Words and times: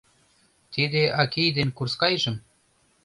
Тиде 0.73 1.03
акий 1.21 1.49
ден 1.57 1.69
курскайжым 1.77 2.35